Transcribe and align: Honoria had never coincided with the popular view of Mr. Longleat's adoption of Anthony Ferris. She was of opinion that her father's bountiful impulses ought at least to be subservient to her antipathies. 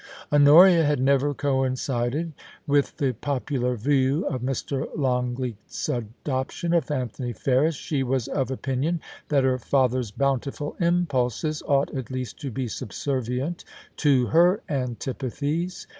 Honoria 0.33 0.83
had 0.83 0.99
never 0.99 1.31
coincided 1.35 2.33
with 2.65 2.97
the 2.97 3.11
popular 3.13 3.75
view 3.75 4.25
of 4.25 4.41
Mr. 4.41 4.89
Longleat's 4.97 5.87
adoption 5.89 6.73
of 6.73 6.89
Anthony 6.89 7.33
Ferris. 7.33 7.75
She 7.75 8.01
was 8.01 8.27
of 8.27 8.49
opinion 8.49 8.99
that 9.29 9.43
her 9.43 9.59
father's 9.59 10.09
bountiful 10.09 10.75
impulses 10.79 11.61
ought 11.67 11.93
at 11.93 12.09
least 12.09 12.39
to 12.41 12.49
be 12.49 12.67
subservient 12.67 13.63
to 13.97 14.25
her 14.29 14.63
antipathies. 14.67 15.85